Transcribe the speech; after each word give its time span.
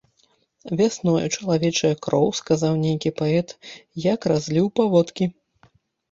Вясною 0.79 1.17
чалавечая 1.35 1.91
кроў, 2.05 2.27
сказаў 2.39 2.73
нейкі 2.85 3.11
паэт, 3.19 3.53
як 4.05 4.19
разліў 4.33 4.71
паводкі. 4.79 5.29